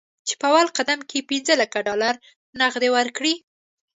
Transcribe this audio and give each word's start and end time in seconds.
چې 0.27 0.33
په 0.41 0.45
اول 0.51 0.67
قدم 0.77 0.99
کې 1.09 1.27
پنځه 1.29 1.53
لکه 1.61 1.77
ډالر 1.87 2.15
نغد 2.59 2.83
ورکړي. 2.97 3.33